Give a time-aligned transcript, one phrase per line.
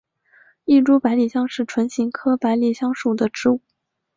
[0.65, 3.61] 异株百里香是唇形科百里香属的植物。